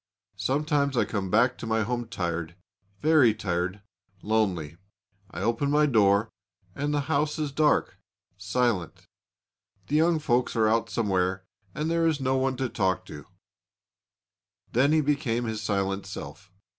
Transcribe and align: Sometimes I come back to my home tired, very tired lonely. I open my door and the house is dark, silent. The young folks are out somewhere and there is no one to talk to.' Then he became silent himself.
Sometimes 0.39 0.97
I 0.97 1.05
come 1.05 1.29
back 1.29 1.59
to 1.59 1.67
my 1.67 1.83
home 1.83 2.07
tired, 2.07 2.55
very 3.03 3.35
tired 3.35 3.83
lonely. 4.23 4.77
I 5.29 5.41
open 5.43 5.69
my 5.69 5.85
door 5.85 6.31
and 6.73 6.91
the 6.91 7.01
house 7.01 7.37
is 7.37 7.51
dark, 7.51 7.99
silent. 8.35 9.05
The 9.89 9.97
young 9.97 10.17
folks 10.17 10.55
are 10.55 10.67
out 10.67 10.89
somewhere 10.89 11.45
and 11.75 11.91
there 11.91 12.07
is 12.07 12.19
no 12.19 12.35
one 12.35 12.57
to 12.57 12.67
talk 12.67 13.05
to.' 13.05 13.27
Then 14.71 14.91
he 14.91 15.01
became 15.01 15.55
silent 15.55 16.05
himself. 16.07 16.51